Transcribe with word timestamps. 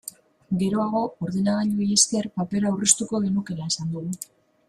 Geroago, 0.61 1.01
ordenagailuei 1.25 1.89
esker, 1.97 2.29
papera 2.39 2.71
aurreztuko 2.73 3.23
genukeela 3.27 3.71
esan 3.75 3.95
dugu. 3.97 4.19